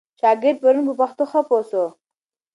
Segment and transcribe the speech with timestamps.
[0.19, 1.83] شاګرد پرون په پښتو ښه پوه سو.